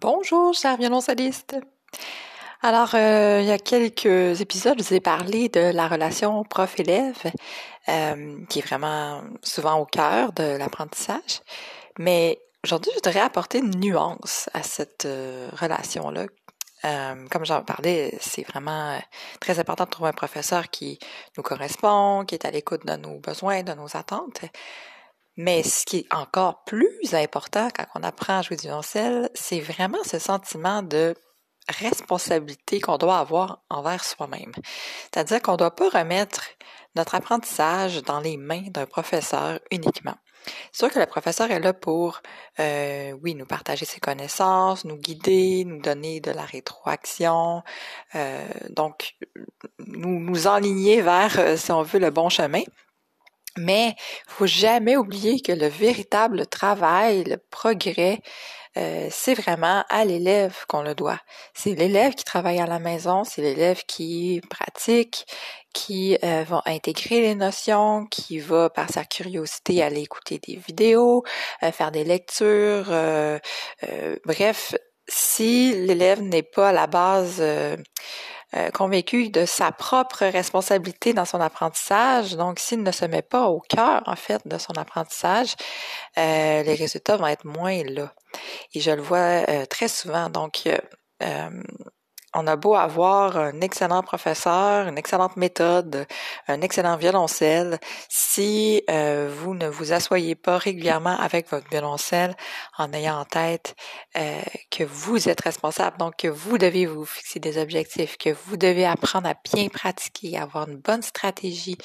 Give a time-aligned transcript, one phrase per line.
[0.00, 1.54] Bonjour, chers violoncellistes.
[2.62, 7.20] Alors, euh, il y a quelques épisodes, je vous ai parlé de la relation prof-élève,
[7.90, 11.42] euh, qui est vraiment souvent au cœur de l'apprentissage.
[11.98, 16.24] Mais aujourd'hui, je voudrais apporter une nuance à cette euh, relation-là.
[17.30, 18.98] comme j'en parlais, c'est vraiment
[19.40, 20.98] très important de trouver un professeur qui
[21.36, 24.40] nous correspond, qui est à l'écoute de nos besoins, de nos attentes.
[25.36, 29.60] Mais ce qui est encore plus important quand on apprend à jouer du violoncelle, c'est
[29.60, 31.14] vraiment ce sentiment de
[31.68, 34.52] responsabilité qu'on doit avoir envers soi-même.
[35.04, 36.44] C'est-à-dire qu'on ne doit pas remettre
[36.94, 40.16] notre apprentissage dans les mains d'un professeur uniquement.
[40.72, 42.20] C'est sûr que le professeur est là pour,
[42.58, 47.62] euh, oui, nous partager ses connaissances, nous guider, nous donner de la rétroaction,
[48.16, 49.14] euh, donc
[49.78, 52.62] nous, nous enligner vers, euh, si on veut, le bon chemin.
[53.58, 53.94] Mais
[54.26, 58.20] faut jamais oublier que le véritable travail, le progrès,
[58.78, 61.18] euh, c'est vraiment à l'élève qu'on le doit.
[61.52, 65.26] C'est l'élève qui travaille à la maison, c'est l'élève qui pratique,
[65.74, 71.22] qui euh, va intégrer les notions, qui va par sa curiosité aller écouter des vidéos,
[71.62, 72.90] euh, faire des lectures,
[74.24, 74.74] bref,
[75.08, 77.42] si l'élève n'est pas à la base
[78.54, 82.36] euh, convaincu de sa propre responsabilité dans son apprentissage.
[82.36, 85.54] Donc, s'il ne se met pas au cœur, en fait, de son apprentissage,
[86.18, 88.12] euh, les résultats vont être moins là.
[88.74, 90.28] Et je le vois euh, très souvent.
[90.28, 90.68] Donc,
[92.34, 96.06] on a beau avoir un excellent professeur, une excellente méthode,
[96.48, 102.34] un excellent violoncelle, si euh, vous ne vous asseyez pas régulièrement avec votre violoncelle
[102.78, 103.74] en ayant en tête
[104.16, 108.56] euh, que vous êtes responsable, donc que vous devez vous fixer des objectifs, que vous
[108.56, 111.76] devez apprendre à bien pratiquer, avoir une bonne stratégie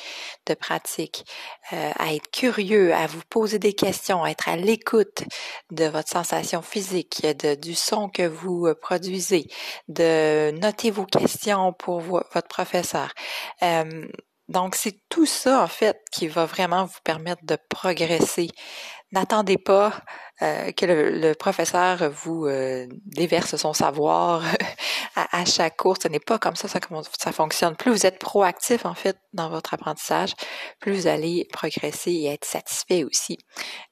[0.45, 1.25] de pratique,
[1.73, 5.23] euh, à être curieux, à vous poser des questions, à être à l'écoute
[5.71, 9.47] de votre sensation physique, de, du son que vous produisez,
[9.89, 13.13] de notez vos questions pour votre professeur.
[13.63, 14.07] Euh,
[14.49, 18.49] donc, c'est tout ça, en fait, qui va vraiment vous permettre de progresser.
[19.11, 19.93] N'attendez pas
[20.41, 24.43] euh, que le, professeur vous euh, déverse son savoir
[25.17, 25.97] à, chaque cours.
[26.01, 26.79] Ce n'est pas comme ça, ça,
[27.19, 27.75] ça fonctionne.
[27.75, 30.33] Plus vous êtes proactif, en fait, dans votre apprentissage,
[30.79, 33.37] plus vous allez progresser et être satisfait aussi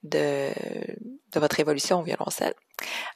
[0.04, 0.52] de,
[1.34, 2.54] de votre évolution au violoncelle.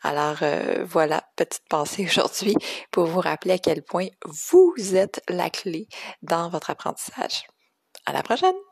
[0.03, 2.55] Alors euh, voilà, petite pensée aujourd'hui
[2.91, 5.87] pour vous rappeler à quel point vous êtes la clé
[6.21, 7.47] dans votre apprentissage.
[8.05, 8.68] À la prochaine!